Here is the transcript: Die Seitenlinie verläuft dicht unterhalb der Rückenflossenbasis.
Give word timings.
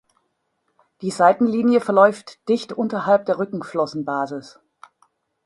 Die 1.03 1.11
Seitenlinie 1.11 1.79
verläuft 1.79 2.39
dicht 2.49 2.73
unterhalb 2.73 3.27
der 3.27 3.37
Rückenflossenbasis. 3.37 4.59